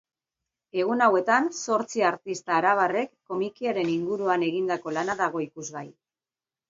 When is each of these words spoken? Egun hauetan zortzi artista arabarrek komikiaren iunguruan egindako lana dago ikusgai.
Egun 0.83 1.03
hauetan 1.07 1.49
zortzi 1.65 2.03
artista 2.11 2.55
arabarrek 2.61 3.13
komikiaren 3.35 3.93
iunguruan 3.97 4.47
egindako 4.51 4.95
lana 4.97 5.21
dago 5.25 5.45
ikusgai. 5.49 5.89